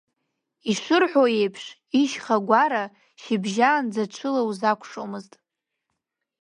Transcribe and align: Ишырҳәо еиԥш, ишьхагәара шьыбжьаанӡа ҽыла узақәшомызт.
Ишырҳәо 0.71 1.23
еиԥш, 1.39 1.63
ишьхагәара 2.01 2.83
шьыбжьаанӡа 3.21 4.03
ҽыла 4.13 4.41
узақәшомызт. 4.49 5.33